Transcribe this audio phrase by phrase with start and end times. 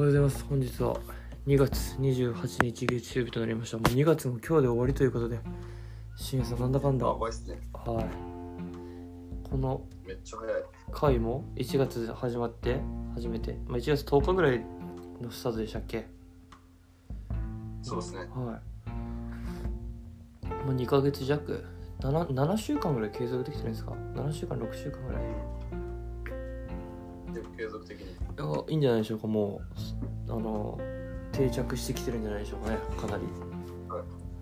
[0.00, 0.46] おはようございます。
[0.48, 0.98] 本日は
[1.46, 3.76] 2月28日月曜日となりました。
[3.76, 5.38] もう2月も今日で終わりということで
[6.16, 7.04] 深夜さんなんだかんだ。
[7.04, 7.56] あ、はバイスね。
[7.56, 7.58] い。
[7.74, 8.02] こ
[9.58, 10.62] のめっちゃ早い。
[10.90, 12.80] 回も1月始まって
[13.14, 14.64] 初めて、まあ、1月10日ぐらい
[15.20, 16.06] のスタートでしたっけ？
[17.82, 18.20] そうですね。
[18.20, 18.28] はい。
[20.66, 21.62] もう2ヶ月弱
[22.00, 25.24] ？7, 7週間ぐらい継続できてるんですか？7週間6週間ぐらい？
[27.34, 28.16] で継続的に。
[28.40, 29.60] いやいいんじゃないでしょうかも
[30.26, 30.78] うあの
[31.32, 33.24] 定着してきてるんじゃないでしょうかねかなり。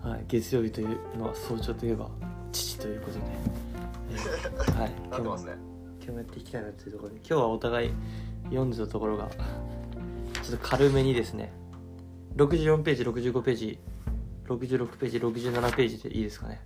[0.01, 2.09] はい、月曜日というのは早朝といえば
[2.53, 3.19] 父ということで、
[4.11, 4.15] え
[4.71, 4.91] ーはい。
[5.09, 5.37] な今日も。
[5.37, 7.93] 今日もやっていきたいなというところで今日はお互い
[8.45, 9.29] 読んでたところが
[10.41, 11.51] ちょっと軽めにですね
[12.37, 13.79] 64ページ65ページ
[14.47, 16.61] 66ページ67ページでいいですかね。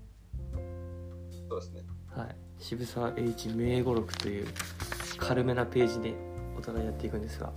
[1.50, 1.82] そうですね。
[2.16, 2.36] はい。
[2.60, 4.48] 渋沢栄一名語録という
[5.18, 7.52] 軽めなページでお互いやっていくんですが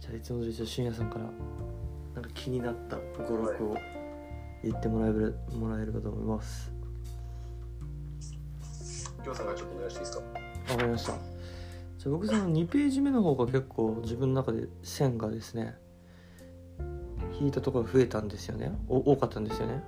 [0.00, 1.24] じゃあいつも通り俊也さんから
[2.14, 3.76] なんか気になった語録を
[4.62, 6.72] 言ってもらえるもらえればと思います。
[9.22, 10.24] きょうさんがちょっとお願いしていいですか？
[10.72, 11.12] わかりました。
[11.12, 15.74] じゃあ僕その2ページ目の方が結構自分の中で線がですね
[17.40, 18.72] 引いたところが増えたんですよね。
[18.88, 19.82] お多かったんですよね。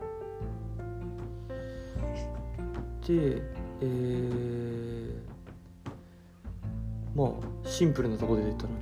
[3.06, 3.42] で
[3.80, 5.18] えー、
[7.16, 7.28] まあ
[7.68, 8.76] シンプルなとこで言ったのに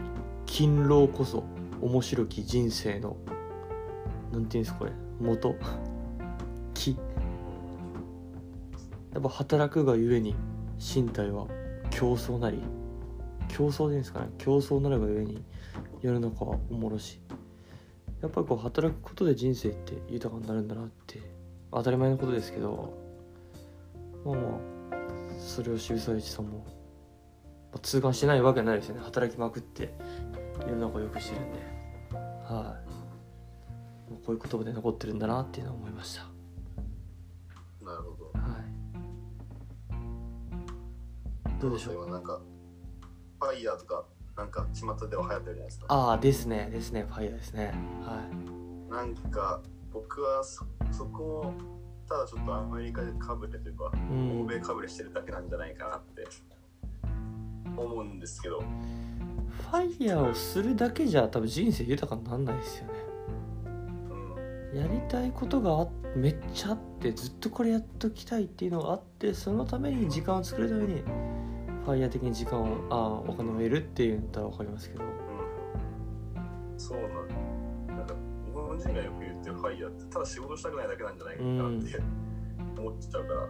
[0.46, 1.44] 勤労こそ
[1.80, 3.16] 面白き人生の
[4.32, 5.54] なんていうんですかこれ元？
[6.74, 6.96] 木
[9.12, 10.34] やっぱ働くがゆえに
[10.78, 11.46] 身体は
[11.90, 12.58] 競争なり
[13.46, 15.44] 競争でいいんですかね競争なるがゆえに
[16.02, 17.20] 世の中はおもろし
[18.20, 21.20] やっぱりこう働くことで人生って豊かになるんだなって
[21.70, 22.92] 当たり前のことですけど
[24.24, 24.74] まあまあ
[25.38, 26.64] それを渋沢栄一さんも、
[27.78, 29.02] 痛感してないわけないですよね。
[29.02, 29.94] 働きまくって
[30.60, 31.58] 世の中を良くしてるんで。
[32.44, 32.78] は
[34.08, 36.24] い、もうこういう言葉で残ってるんだなっていうのは思いました。
[37.84, 38.24] なるほど。
[38.38, 38.40] は
[41.56, 41.60] い。
[41.60, 41.94] どうでしょう？
[41.94, 42.40] 今なんか、
[43.40, 44.04] ファイヤーとか、
[44.36, 45.86] なんか、巷では流行ってるじゃないですか。
[45.88, 46.68] ああですね。
[46.70, 47.06] ですね。
[47.08, 47.72] ファイヤーですね。
[48.02, 48.22] は
[48.90, 49.62] なんか、
[49.92, 51.54] 僕はそそこを、
[52.06, 54.42] ただちょっとアメリカでかぶれというか、いうん。
[54.42, 56.26] 欧米かぶれしてるだけなんじゃないかなって
[57.82, 62.92] 思うんですけど、ファイヤーをするだけじゃ多分人生豊かにならないですよね。
[64.72, 71.02] うん、やりたいことがあめっちゃあってずっとこれやっときたいっていうのがあってそのために時間を作るために
[71.84, 75.04] ファイヤー的に時間をああお金を得るっていうんだったら分かりますけど。
[75.04, 76.78] うん。
[76.78, 77.10] そうなん
[77.98, 78.14] なんか、
[78.46, 82.02] 日本人がよく言ってるファイヤーって、ただ仕事したくないだけなんじゃないかなって
[82.80, 83.48] 思っちゃうから。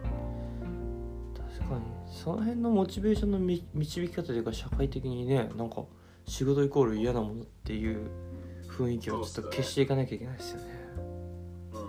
[1.57, 5.83] 確かにその辺のモチベーションのみ導き方というか社会的にねなんか
[6.27, 8.07] 仕事イコール嫌なものっていう
[8.67, 10.65] 雰囲気をちょっと消していかなきゃいけないですよね
[11.71, 11.81] うん。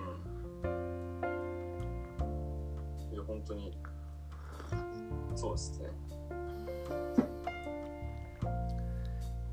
[3.12, 3.76] いや、本当に、
[5.34, 5.88] そうですね。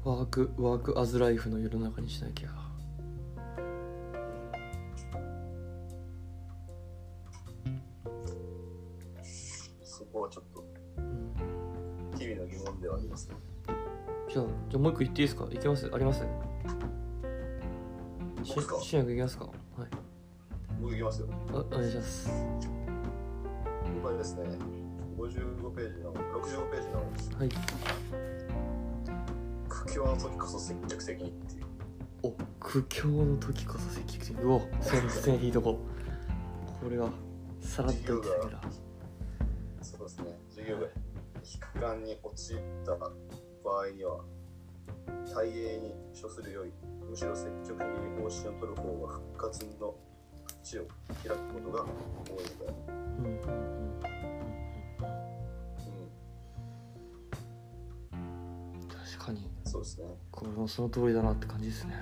[0.04, 2.50] ワークワークアズライフの世の中にしなきゃ
[10.14, 10.64] そこはちょっと、
[10.98, 11.34] うん
[12.20, 13.28] 日々の疑問ではあります。
[13.30, 13.36] ね。
[14.32, 15.48] じゃあじゃあもう一個言っていいですか？
[15.52, 15.90] いけます？
[15.92, 16.20] あります？
[18.44, 19.46] し僕しんやくいきますか？
[19.46, 19.54] はい。
[20.80, 21.28] 僕いきますよ。
[21.52, 22.30] あお願いします。
[24.04, 24.44] これですね、
[25.18, 26.98] 55ページの、65ページの、
[27.40, 27.50] はい。
[29.68, 31.64] 苦境の時こそ積極的にっていう。
[32.22, 35.80] お苦境の時こそ積極的うお線線引いとこ。
[36.84, 37.08] これが
[37.62, 38.62] さらっと言ってた
[41.94, 44.20] 悲観に陥った場合には、
[45.34, 46.74] 大英に処するより、
[47.08, 49.96] むしろ積極的に方針を取る方が復活の
[50.64, 50.86] 地を
[51.24, 53.26] 開くことが多いので、うん。
[53.26, 53.32] うん。
[53.32, 53.38] うん。
[58.14, 59.52] うん、確かに。
[59.66, 60.08] そうですね。
[60.32, 61.94] これもその通りだなって感じですね。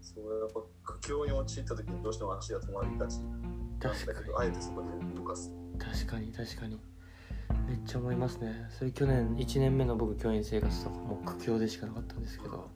[0.00, 5.52] そうやっぱ苦境に陥った時にどうしても足が止まりがちなんだけど、あえてそこで動かす。
[5.78, 6.78] 確かに確かに
[7.68, 12.68] めっちゃ思いますねそれ去年1年目の僕教員生活とかも苦境でしかなかったんですけど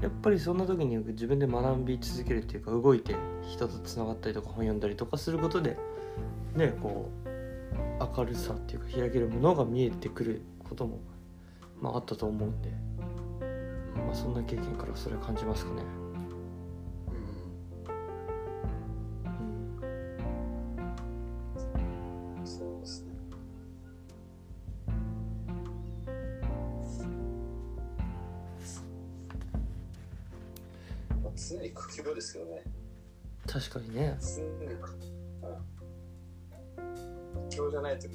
[0.00, 3.14] やっぱりそんな時に自分で学び続けるっていうか動いて
[3.48, 5.76] 人とつながったりとか本読んだりとかすることで
[6.54, 7.28] ねこう
[8.18, 11.00] 明るさっていうか開けるものが見えてくることも、
[11.80, 12.70] まあ、あったと思うんで、
[13.96, 16.03] まあ、そんな経験からそれは感じますかね。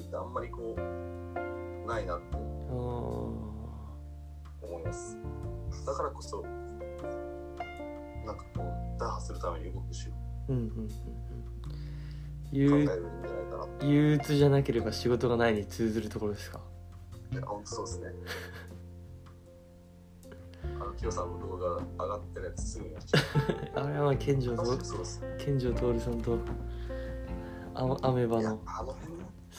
[0.00, 0.80] い時ってあんまりこう、
[1.88, 3.44] ないなって思
[4.80, 5.16] います。
[5.86, 6.48] だからこそ、な
[8.32, 8.64] んかこう、
[9.00, 10.08] 打破するために動くし
[10.48, 10.94] うんうんうんうん考
[12.52, 13.00] え憂るんじゃない
[13.50, 13.86] かな。
[13.88, 16.60] 憂鬱じゃなければ仕事がないに通ずるところですか？
[17.32, 18.08] いや、ほんとそうですね。
[20.80, 23.18] あの、キヨさんの動画上がってるやつすぐにやっちゃ
[23.84, 24.56] あれは健丈う。
[24.56, 25.22] と確かにそうです。
[25.38, 26.38] 健丈徹さんと
[27.74, 29.09] あアメバの、あの辺の、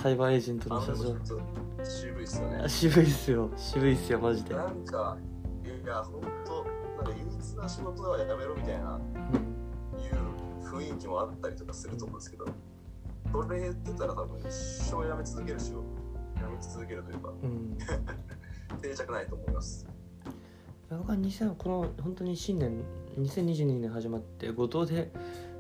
[0.01, 2.67] サイバーエージェントあのの社長渋いっすよねあ。
[2.67, 5.15] 渋いっすよ渋いっすよマジで、なんか、
[5.63, 6.65] いや、ほんと、
[6.97, 12.45] なんか憂鬱な仕事はやめろみたいな、うん、いう雰囲気もあったりとかすると思うんですけど、
[13.31, 15.77] それ言ってたら多分一生やめ続けるし、や
[16.49, 17.77] め続けるというか、うん、
[18.81, 19.85] 定着ないと思います。
[20.89, 22.83] 僕は2000この本当に新年
[23.19, 25.11] 2022年始まって後藤で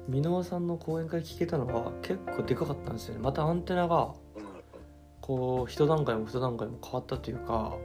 [0.09, 4.20] 箕輪さんの講演会聞けたのは結構でかかったんですよねまたアンテナがうん。
[5.21, 7.77] こう一段階も二段階も変わったというか、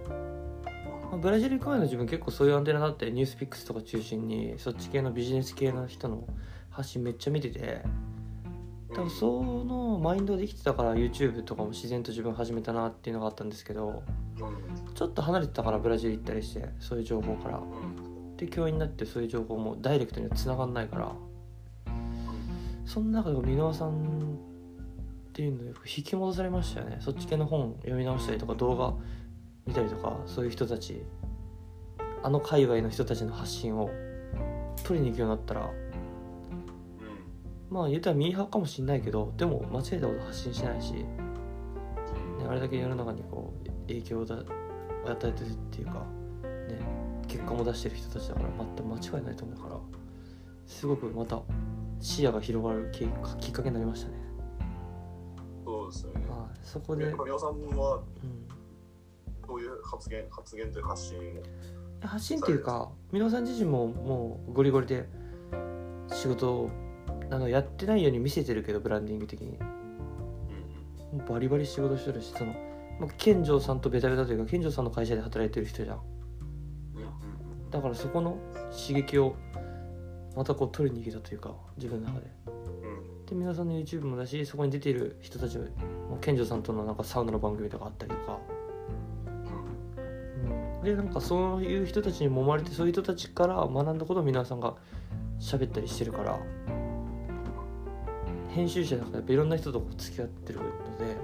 [1.11, 6.27] まあブラジル行く前の自分結構そういうアンテナだってニュースピックスとか中心にそっち系のビジネス系の人の
[6.71, 7.83] 発信めっちゃ見てて
[8.95, 14.03] 多分そのマインドで生きてたから YouTube とかも自然と自分始めたなっていうのがあったんですけど。
[14.95, 17.61] ちょっと離れてたからブラジル行ったりしてそういう情報から。
[18.37, 21.13] で教員になってそういう情報もダイレクトには繋がんないから
[22.85, 24.39] その中で箕輪さん
[25.37, 28.95] っていうので引き戻されましたよねそっち系の本読み直したりとか動画
[29.67, 31.03] 見たりとかそういう人たち
[32.23, 33.91] あの界隈の人たちの発信を
[34.83, 35.71] 取りに行くようになったら
[37.69, 41.07] まあ言うたらミーハーかもしんないけどでも間違えたこと発信しないし、ね、
[42.49, 44.47] あれだけ世の中にこう影響をだ与
[45.29, 46.81] えてるっていうかね
[47.29, 49.77] 結果も出してる人たちだから全く間違いないと思うから
[50.67, 51.43] すごくまた
[52.01, 53.01] 視野が広がるき
[53.39, 54.26] きっかけになりましたね。
[55.93, 56.27] そうですよね。
[56.29, 57.49] はい、そこで、うんやっぱ、皆さん。
[57.49, 58.03] は
[59.47, 61.23] こういう発言、発言というか発信を。
[62.07, 65.09] 発信っていうか皆さん自身ももうゴリゴリで
[66.09, 66.71] 仕事を
[67.31, 69.59] あのやってないように見せてるけどブランディング的に。
[69.59, 69.77] うん
[71.27, 72.53] バリバリ仕事してるしその、
[73.01, 76.01] まあ、健丈さんとベタベタというか健丈さんの会社で働いてる人じゃん。
[77.71, 78.39] だからそこの
[78.71, 79.35] 刺激を
[80.35, 82.27] またこう取りに行けたというか自分の中で。
[82.49, 82.56] うん
[83.27, 88.39] で皆さんの YouTube もだしそこに出ている人たちももう健丈さんとのなんかサウナの番組とかあったりとか、
[90.81, 94.75] うん、でなんかそういう人たちに揉まれてそういう人たちから学んだことを皆さんが
[95.41, 96.39] 喋ったりしてるから
[98.51, 100.65] 編集者だからいろんな人と付き合ってるの
[100.99, 101.17] で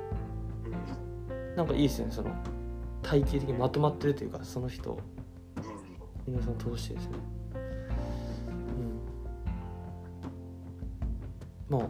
[1.57, 2.31] なんかいいですよねその
[3.03, 5.01] 体系的にまとまってるというかその人を。
[6.27, 7.17] 皆さん通してですね。
[11.73, 11.89] まあ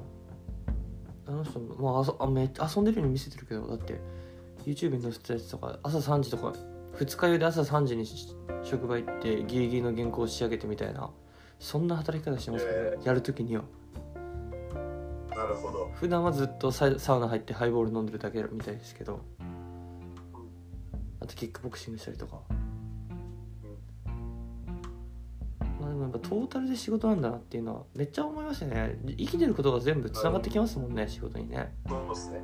[1.27, 4.01] あの人も、まああそ、あめ遊んでるように見せてるけどだって
[4.65, 6.53] YouTube に載せたやつとか朝3時とか
[6.95, 11.11] 二日酔いで朝3時にし職場行ってギリギリの原稿を仕上げてみたいな
[11.59, 13.63] そんな働き方してますから、ねへやるときには。
[15.31, 15.91] なるほど。
[15.95, 19.21] 普段はずっとササウナ入ってハイボール飲んでるだけみたいですけど
[21.21, 22.41] あとキックボクシングしたりとか
[26.05, 32.41] やっぱトータルで仕事なんだなっていうのはめっちゃ思いますよね生きてることが全部つながってきますもんね仕事にね、そうですね。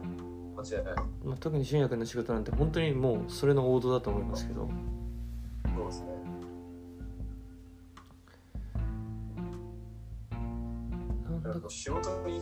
[0.57, 0.95] 間違いない。
[1.25, 4.69] まあ、特に俊也君の仕事なんて本当にもうそれの王道だと思いますけど
[5.77, 6.09] そうですね。
[11.45, 12.41] なんか仕事に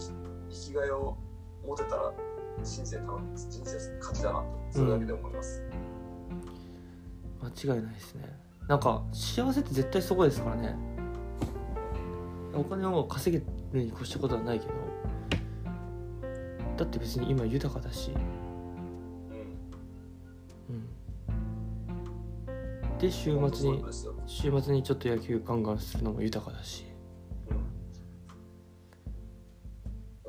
[0.51, 1.17] 生きがいを
[1.65, 2.13] 持てたら
[2.63, 5.63] 人生楽人生勝ちだなとそれだけで思います。
[7.43, 8.25] 間違いないですね
[8.67, 10.75] なんか幸せって絶対そこですからね
[12.57, 14.73] お金を稼げるに越したことはないけど
[16.77, 18.11] だって別に今豊かだし
[19.31, 19.35] う
[20.73, 20.75] ん。
[20.75, 20.87] うん
[22.99, 23.85] で週末に。
[24.27, 26.87] 週末にちょっと野球ガンガンするのも豊かだし
[27.51, 27.55] う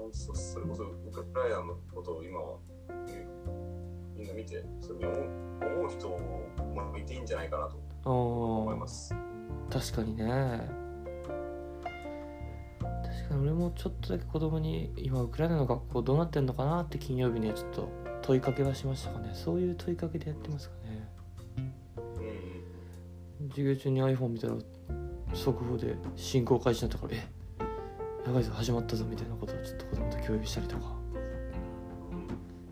[0.08, 0.14] ん。
[0.14, 2.58] そそれこそウクライナのことを今は
[4.16, 5.20] みんな見てそれに思う
[5.80, 6.18] 思う人も
[6.98, 9.14] いていいんじゃないかなと思います。
[9.70, 10.87] 確かにね
[13.42, 17.90] 俺もちょっとだけ子供に今ウクライナの学校どうなってんのかなって金曜日にはちょっと
[18.22, 19.32] 問いかけはしましたかね。
[19.34, 21.10] そういう問いかけでやってますかね。
[23.40, 23.50] うん。
[23.50, 24.56] 授業中に iPhone 見たら
[25.34, 27.28] 速報で進行開始になったからえ？
[28.26, 30.98] やばいぞ始まったぞみたいなことをちょっと子供と共有したりとか。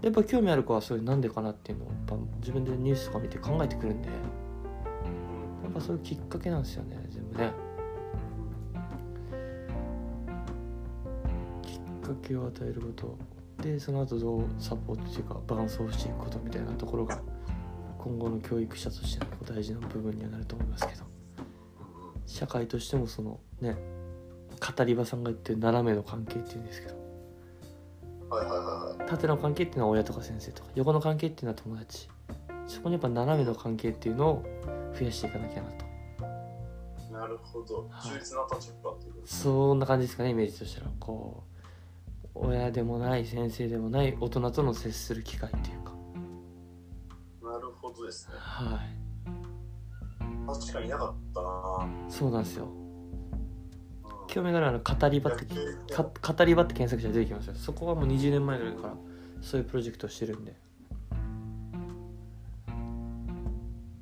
[0.01, 4.13] やっぱ興味ある子はそれなんでかなっていうのをやっぱ自分でニュースとか見て考えてくるんでや
[5.69, 7.51] っぱそういうきっかけなんですよね全部ね
[12.05, 13.17] かけを与えること。
[13.61, 17.21] でその後どうサポートというか伴走していくことみたいなところが
[17.97, 21.03] 今後の教育者としての大事な部分にはなると思いますけど。
[22.27, 23.77] 社会としてもそのね
[24.77, 26.95] 語り場さんが言ってる斜めの関係っていうんですけど。
[28.29, 29.09] はいはいはいはい。
[29.09, 32.09] 縦の関係っていうのは親とか先生とか横の関係っていうのは友達。
[32.67, 34.43] そこにやっぱ斜めの関係っていうのを
[34.97, 35.85] 増やしていかなきゃなと。
[37.13, 37.87] なるほど。
[37.89, 38.09] はい。
[38.09, 40.91] 中立な立場っていうことですそんな感じですかねイメージとしたら。
[40.99, 41.54] こう
[42.35, 45.93] 親でもない先生でもない大人との接する機会っていうか。
[47.41, 48.35] なるほどですね。
[48.37, 49.05] はい。
[50.45, 51.87] 確かになかったな。
[52.09, 52.65] そうなんですよ。
[52.65, 54.27] うん。
[54.27, 57.55] 興味があるあの語り場って語り場って検索したら出てきますよ。
[57.55, 58.95] そこはもう20年前ぐらいから
[59.41, 60.53] そういうプロジェクトをしてるんで。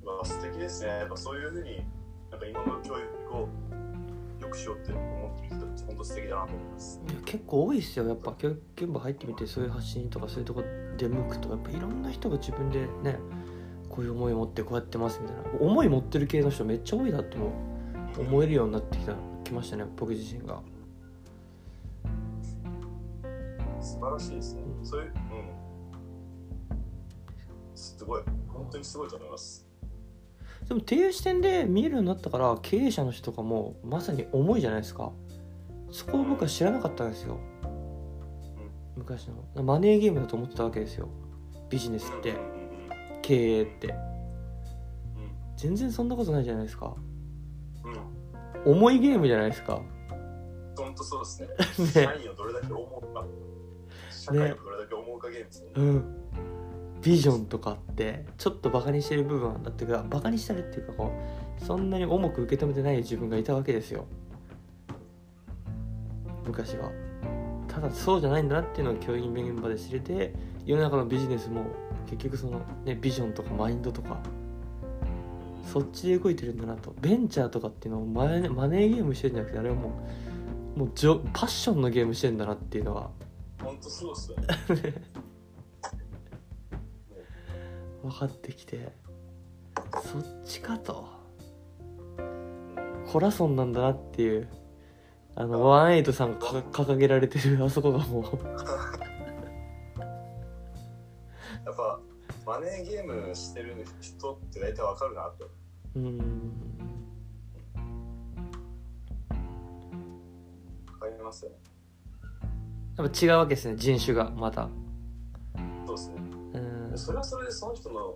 [0.04, 0.90] まあ素敵ですね。
[0.90, 1.86] やっぱそういうふうに
[2.32, 3.73] なんか今の教育を良
[4.54, 7.02] くしようって思ってる人って本当素敵だなと思います。
[7.10, 8.08] いや結構多いですよ。
[8.08, 10.64] やっぱ教育現場入ってみてそういう発信とかそういうとこ
[10.98, 13.18] 出向くとやっぱいろんな人が自分でね
[13.90, 15.44] こういう思いを持ってこうやってますみたいな。
[15.60, 17.52] 思い持ってる系の人めっちゃ多いなっても
[18.18, 19.86] 思えるようになってきたきましたね。
[19.98, 20.62] 僕自身が。
[23.82, 24.62] 素晴らしいですね。
[24.84, 25.12] そういうう
[26.74, 26.76] ん。
[27.76, 28.24] すごい。
[28.48, 29.73] 本当にすごいと思います
[30.68, 35.12] でもっていう視点で見えるようになったから経営者の人とかもまさに重いじゃないですか。
[35.92, 37.38] そこを僕は知らなかったんですよ。
[38.96, 39.64] 昔の。
[39.64, 41.10] マネーゲームだと思ってたわけですよ。
[41.70, 42.32] ビジネスって。
[42.32, 42.38] うん
[43.22, 43.88] 経営って。
[43.88, 43.96] うん
[45.56, 46.96] 全然そんなことないじゃないですか。
[48.66, 49.82] 重いゲームじゃないですか。
[50.78, 51.48] 本当そうですね。
[51.80, 51.92] ね。
[51.92, 53.26] 社員をどれだけ思うか。
[54.10, 55.72] 社会をどれだけ思うかゲームですね。
[55.76, 56.16] うん
[57.04, 61.12] ビジョンとかってちょっとバカにしてる部分はだっていうかバカにしたりっていうかこ
[61.62, 64.06] うそんなに重く受け止めてない自分がいたわけですよ。
[66.46, 66.92] 昔は。
[67.68, 70.34] ただそうじゃないんだなっていうのを教員現場で知れて
[70.66, 71.66] 世の中のビジネスも
[72.06, 74.20] 結局そのねビジョンとかマインドとか
[75.72, 76.94] そっちで動いてるんだなと。
[77.02, 79.92] ベンチャーとかっていうのをマネマネーゲームしてるんじゃなくてあれはも
[80.78, 83.10] うもうじょパッションのゲームしてんだなっていうのは。
[83.62, 84.94] 本当そうっすよね
[88.04, 88.92] 分かってきて
[90.04, 91.08] そっちかと。
[93.08, 94.48] コラソンなんだなっていう
[95.36, 98.24] あのワンエイトさんがか掲げられてるあそこがもう。
[101.66, 102.00] やっぱ
[102.46, 106.18] マネーゲームしてる人って大体わかるなってうーん。
[110.92, 111.46] わかります？
[111.46, 111.58] よね
[112.98, 114.70] やっぱ違うわけですね人種がまた
[116.94, 118.16] うーんそれはそれでその人の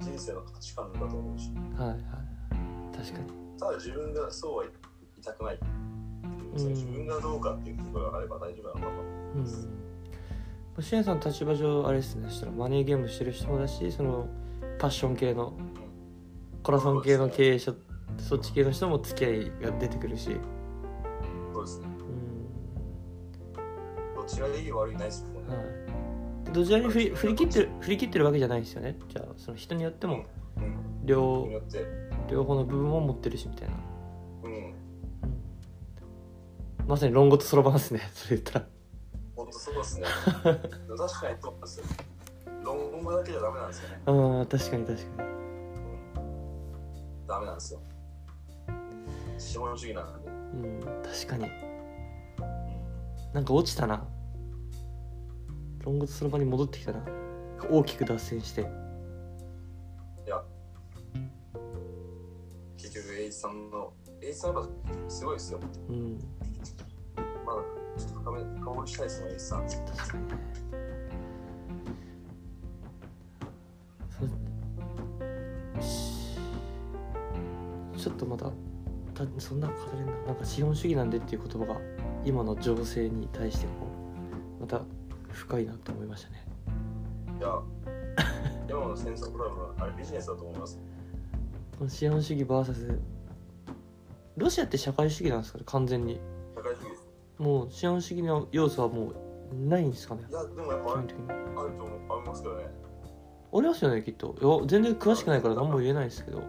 [0.00, 1.50] 人生の価値観だと思うし。
[1.76, 1.98] はいはい。
[2.96, 3.26] 確かに。
[3.58, 4.68] ただ自分がそうはい
[5.22, 5.58] たくないう
[6.58, 6.68] うん。
[6.68, 8.96] 自分がどうかっていうことがあれば大丈夫なのかな
[10.76, 10.82] うん。
[10.82, 14.28] シエンさんの立場上あれですねそしたらマネーゲームしてる人もだしその
[14.78, 15.54] パッション系の
[16.62, 17.72] コラソン系の経営者
[18.18, 20.36] そっち系の人も付き合いが出てくるし。
[21.52, 21.86] そうですね。
[21.86, 24.14] うん。
[24.22, 25.64] どちらでいい悪いないですもんね、はい。
[25.64, 25.70] で
[26.52, 28.96] どちらに振り振り切ってる振り切ってるわけじゃないですよね。
[29.08, 30.24] じゃあその人によっても
[30.56, 31.06] うん。
[31.06, 31.48] 両
[32.28, 33.74] 両方の部分を持ってるしみたいな、
[34.44, 34.52] うん。
[34.52, 34.74] うん。
[36.86, 38.00] まさに論語とそろばんですね。
[38.14, 38.66] それ言ったら。
[39.36, 40.06] 本当そうですね。
[40.42, 40.52] 確か
[41.30, 41.84] にそう
[42.64, 45.28] 論語だけじゃダメなんですよね、うん確かに確かに。
[45.28, 45.32] う
[46.20, 47.80] ん、ダメなんですよ。
[49.38, 50.32] 資本主義なんで、う
[50.66, 51.44] ん確かに。
[51.44, 51.66] うん
[53.36, 54.02] なんか落ちたな
[55.86, 57.00] 論語とそろばんに戻ってきたな
[57.70, 58.62] 大きく脱線して。
[58.62, 58.64] い
[60.28, 60.42] や。
[62.76, 64.70] 結局栄一さんの栄一さんやっぱ
[65.08, 65.60] すごいですよ。
[65.88, 66.18] うん。
[67.46, 67.62] まだ
[67.96, 69.86] ちょっと深め深掘りしたいですもんさん。
[69.86, 70.24] 確かに。
[77.96, 78.52] ちょっとまだ
[79.14, 80.12] たそんな語れんな。
[80.26, 81.80] なんか資本主義なんでっていう言葉が
[82.24, 83.72] 今の情勢に対してこ
[84.58, 84.82] うまた
[85.36, 86.44] 深いなと思いましたね。
[87.38, 87.60] いや
[88.68, 90.80] 今の戦争プログラムはあれビジネスだと思います。
[91.78, 92.98] この資本主義 VS
[94.36, 96.18] ロシアって社会主義なんですかね完全に。
[96.54, 97.08] 社会主義です。
[97.38, 99.12] もう資本主義の要素はも
[99.52, 100.22] うないんですかね。
[100.28, 102.64] いやでもやっぱあるあると思思いますけどね。
[103.52, 104.34] ありますよねきっと。
[104.40, 106.42] いや全然詳しくないから何も言えないですけど。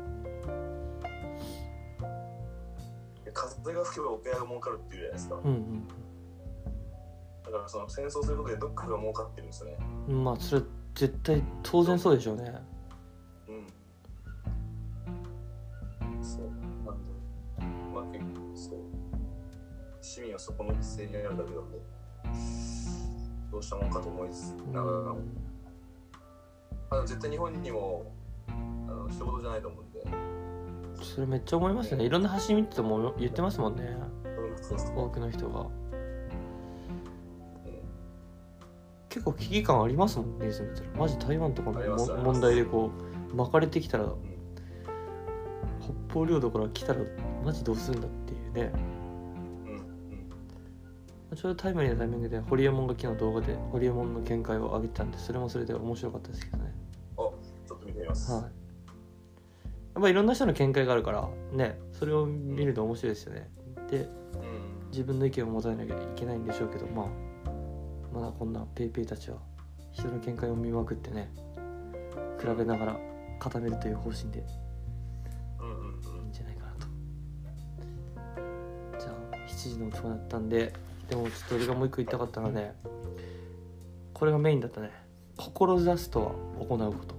[3.34, 5.36] 風が吹けばお部屋が儲かるっていうじゃないですか。
[5.36, 5.88] うん
[7.52, 9.78] だからその戦争することでどっかが儲かってるんですよね。
[10.10, 12.54] うんまあそれは絶対当然そうでしょうね。
[13.48, 13.68] うん。
[16.24, 16.44] そう。
[16.86, 17.14] なんで
[17.94, 18.80] まあ結構そう。
[20.02, 21.80] 市民はそこの犠牲になるだけなんで
[23.52, 24.30] どうしたもんかと思い
[24.74, 25.20] ながらも
[26.90, 28.12] あの絶対日本にも
[28.48, 28.52] あ
[28.92, 30.04] の一言じゃないと思うんで。
[31.04, 32.06] それめっちゃ思いますよね。
[32.06, 33.98] いろんな発信見てても言ってますもんね。
[34.96, 35.68] 多くの人が
[39.10, 42.92] 結構危機感ありますもんねニュース見てたらマジ台湾とかの問題でこ
[43.32, 44.16] う巻かれてきたらん。
[46.10, 47.00] 北方領土から来たら
[47.44, 48.72] マジどうするんだっていうね。
[48.74, 49.74] うん
[51.32, 51.38] うん。
[51.38, 56.74] ちょうどタイムリーなタイミングでホリエモンが昨日動画でホリエモンの見解を上げてたんでそれもそれで面白かったですけどね。
[57.16, 58.42] ちょっと見てみます、はい。
[58.44, 58.52] やっ
[60.02, 63.50] ぱいろんな人の見解があるからねそれを見ると面白いですよね。
[63.90, 64.90] でうん。
[64.92, 67.06] 自分の意見を持たなきゃいけないんでしょうけどまあ
[68.14, 69.38] まだこんなペイペイたちは
[69.92, 71.30] 人の見解を見まくってね
[72.40, 73.00] 比べながら
[73.40, 76.88] 固めるという方針でいいんじゃないかなと。
[79.00, 79.14] じゃあ
[79.48, 80.74] 7時の音が鳴ったんで
[81.10, 82.76] でもちょっと俺がもう一個言いたかったのはね
[84.14, 84.92] これがメインだったね。
[85.38, 87.16] 志すとは行うこと。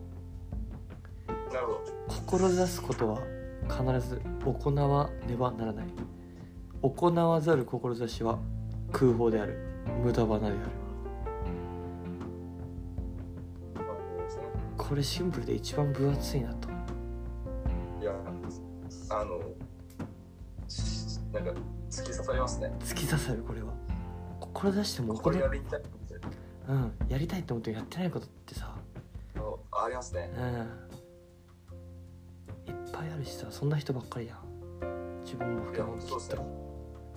[1.29, 1.83] うんなるほど。
[2.09, 3.21] 志すことは
[3.69, 5.87] 必ず行わねばならない。
[6.83, 8.39] 行わざる志は
[8.93, 9.68] 空砲である
[10.03, 10.57] 無駄花である
[14.77, 16.69] これシンプルで一番分厚いなと。
[18.01, 18.13] いや
[19.11, 19.41] あの
[20.67, 21.53] しなんか
[21.91, 22.73] 突き刺さりますね。
[22.81, 23.75] 突き刺さるこれは。
[24.41, 25.89] 志してもこれやりたいって
[26.69, 26.93] うん。
[27.09, 28.75] やりたいって思ってやってないことってさ。
[29.37, 30.31] のありますね。
[30.35, 30.45] うん。
[32.73, 33.47] いっぱいあるしさ。
[33.51, 34.39] そんな人ばっかりやん。
[35.23, 36.39] 自分もい含めや本当そうですね。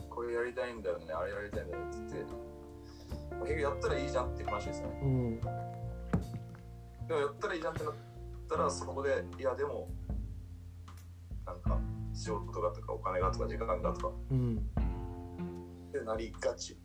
[0.10, 1.13] これやりたいんだよね。
[1.13, 2.50] あれやりたいんだよねって言って
[3.42, 5.00] 結局やったらいいじゃんっていう話ですよね。
[5.02, 5.40] うん。
[5.40, 5.48] で
[7.14, 7.94] もやったらいいじゃんってなっ
[8.50, 9.90] たらそこでいやでも
[11.46, 11.80] なんか
[12.14, 14.16] 仕事がとかお金がとか時間がとか。
[14.32, 14.58] うん。
[15.90, 16.77] ってなりがち。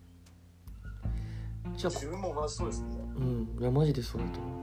[1.74, 2.96] じゃあ自分も同じそうですね。
[3.16, 3.56] うん。
[3.60, 4.56] いやマジでそうだと思う。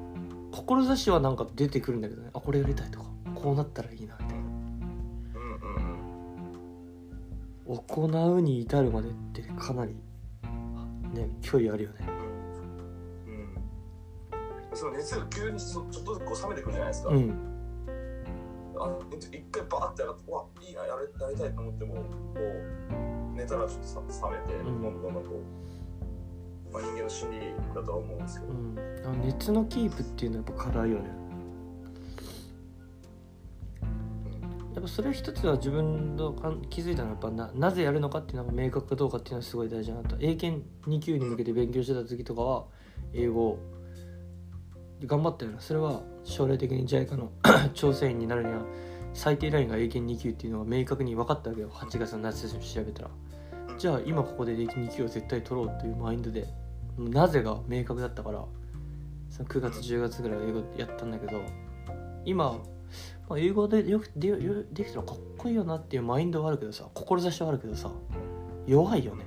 [0.51, 2.29] 志はなんか出てくるんだけどね。
[2.34, 3.06] あこれやりたいとか。
[3.36, 4.43] こうなったらいいなみたいな。
[5.36, 5.53] うん
[7.67, 7.77] うん。
[7.77, 9.95] 行うに至るまでってかなり
[11.13, 11.95] ね距離あるよね。
[13.28, 13.34] うん。
[13.34, 13.58] うん
[14.76, 17.32] その熱が急にちょっとずつこう冷めてくるじゃないですか、うん。
[18.76, 24.82] あの一回バーって上がってうわいいなやれやりたいと思ってもこう寝たらちょっとさ冷めて、んどん。
[24.82, 25.30] どんどんどんこ
[26.71, 28.80] う、まあ、人間の心理だとは思うんですけど、うん。
[29.06, 31.22] あの熱のキープっていうのはやっぱ課題よね
[34.83, 40.17] ぱそれ一つは自分のかん気づいたのはやっぱななぜやるのかっていうのが明確かどうかっていうのはすごい大事だなと。
[40.19, 42.65] 英検2級に向けて勉強してた時とかは
[43.13, 43.57] 英語
[45.05, 47.31] 頑張ったよなそれは将来的に JICA の
[47.73, 48.61] 調整員になるには
[49.13, 51.69] 最低ラインが英検2級っていうのが明確に分かったわけよ。
[51.69, 53.09] 8月の夏休み調べたら。
[53.77, 56.47] じゃあ今ここで英検2級を絶対取ろうというマインドで
[56.97, 58.45] なぜが明確だったから
[59.31, 61.41] その9月10月ぐらい英語やったんだけど
[62.25, 62.59] 今、
[63.29, 67.89] まあ、英語でよくでよできたらかっこいいよなっていうマインドはあるけどさ志はあるけどさ
[68.65, 69.25] 弱いよね。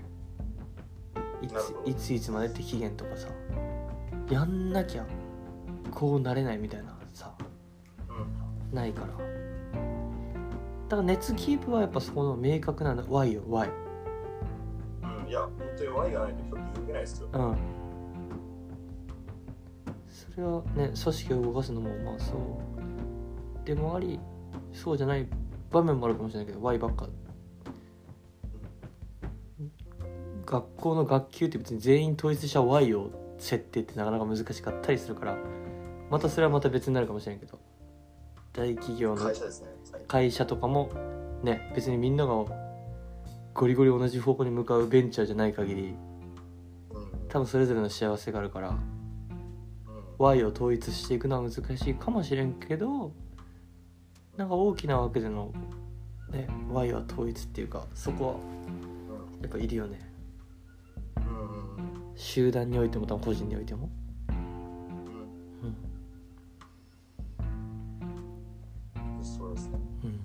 [1.42, 3.28] いついついつまでって期限とかさ。
[4.30, 5.06] やんなきゃ
[5.92, 7.32] こうなれないみたいなさ。
[8.08, 8.74] うん。
[8.74, 9.06] ないから。
[9.06, 13.68] だから熱キープはやっぱそこの明確な Y よ Y
[15.02, 17.28] うん、いや本当に Y がないと人って動けないですよ。
[17.32, 17.56] うん。
[20.08, 22.36] それはね組織を動かすのもまあそう
[23.66, 24.18] でもあり
[24.72, 25.26] そうじゃない
[25.72, 27.08] 場面もあるかもしれないけど Y ばっか。
[30.46, 35.36] 学校の学級って別に全員統一した Y を設定ってなかなか難しかったりするから
[36.08, 37.58] またそれはまた別になるかもしれないけど
[38.52, 39.32] 大企業の
[40.06, 40.92] 会社とかも
[41.42, 42.32] ね別にみんなが
[43.54, 45.94] ゴリゴリ同じ方向に向かうベンチャーじゃない限り
[46.90, 47.28] うん。
[47.28, 48.78] 多分それぞれの幸せがあるからうん。
[50.18, 53.12] Y を統一していくのは難しいかもしれんけど
[54.36, 55.52] なんか大きな枠での、
[56.30, 58.34] ね、Y は統一っていうかそこは
[59.40, 60.00] やっぱいるよね。
[62.14, 63.90] 集団においても多分個人においても、
[64.28, 64.36] うん
[69.08, 69.24] うん。
[69.24, 69.78] そうですね。
[70.04, 70.20] うん、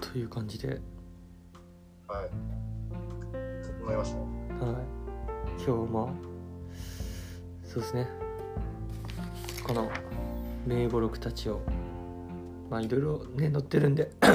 [0.00, 0.80] という感じで、
[2.08, 2.30] はい。
[3.62, 4.24] 整いましたね。
[4.60, 4.84] はい、
[5.56, 6.31] 今日はまあ
[7.72, 8.06] そうですね。
[9.66, 9.90] この
[10.66, 11.62] 名語録たちを
[12.68, 14.10] まあいろいろね載ってるんで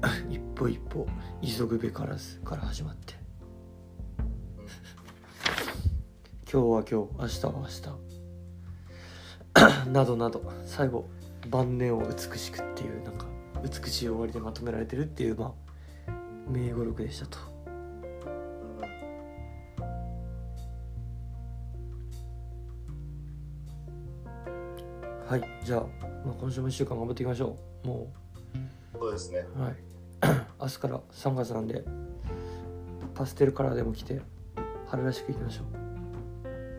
[0.32, 1.06] 一歩一歩
[1.42, 3.12] 急ぐべからずから始まって。
[6.50, 7.66] 今日は今日明日は明
[9.84, 9.90] 日。
[9.92, 11.06] などなど最後
[11.50, 13.26] 晩年を美しくっていうなんか
[13.62, 15.54] 美しい終わりでまとめられてるっていうま
[16.06, 16.12] あ
[16.50, 17.47] 名語録でしたと。
[25.28, 25.80] はいじゃあ、
[26.24, 27.86] まあ、今週も1週間頑張っていきましょう。
[27.86, 28.10] も
[28.98, 29.44] そうですね。
[29.58, 29.76] うはい。
[30.58, 31.84] 明日から3月なんで
[33.14, 34.22] パステルカラーでも着て
[34.86, 35.66] 春らしくいきましょう。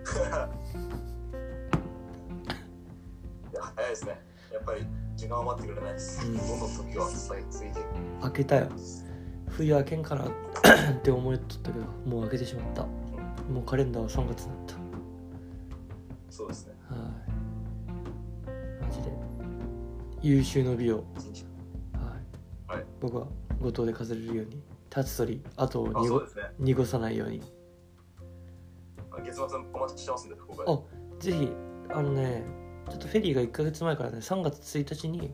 [3.54, 4.20] いや早いですね。
[4.52, 4.84] やっぱり
[5.16, 6.36] 時間は待ってくれないです、うん。
[6.36, 7.76] どんどん時は過ぎ過ぎていく
[8.22, 8.68] 開けたよ。
[9.50, 10.26] 冬明けんかな。
[10.26, 10.32] っ
[11.04, 12.88] て思いとったけどもう開けてしまった。
[13.48, 14.74] もうカレンダーは3月になった。
[16.32, 16.74] そうですね。
[16.90, 17.29] はい
[20.22, 21.02] 優秀の美を、は
[22.76, 22.78] い。
[22.78, 22.86] はい。
[23.00, 23.28] 僕は
[23.62, 24.62] 五島で飾れるように
[24.96, 26.26] 立つ鳥後をあ濁ね。
[26.60, 27.42] 濁さないように。
[29.24, 30.72] 月末お待ちしてますんで福岡で。
[30.72, 30.80] あ
[31.20, 31.52] ぜひ
[31.90, 32.44] あのね
[32.90, 35.34] ちょっとフェリーが1ヶ月前からね3月1日に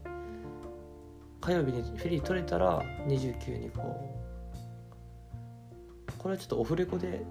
[1.41, 3.82] 火曜日にフェリー取れたら29にこ
[4.21, 4.26] う。
[6.17, 7.24] これはちょっとオフレコで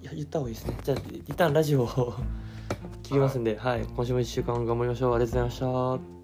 [0.00, 0.78] 言った方がいいですね。
[0.82, 2.14] じゃあ一旦ラジオを
[3.02, 5.14] 切りますんで、はい、今週も1週間頑張りましょう。
[5.14, 6.17] ありがとうございました